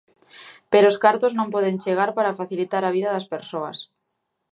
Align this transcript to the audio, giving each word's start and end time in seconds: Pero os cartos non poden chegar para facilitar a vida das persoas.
Pero 0.71 0.85
os 0.91 1.01
cartos 1.05 1.35
non 1.39 1.51
poden 1.55 1.79
chegar 1.83 2.09
para 2.17 2.37
facilitar 2.39 2.83
a 2.85 2.93
vida 2.97 3.13
das 3.15 3.29
persoas. 3.33 3.77